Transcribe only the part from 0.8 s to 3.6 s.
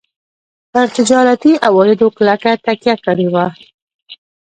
تجارتي عوایدو کلکه تکیه کړې وه.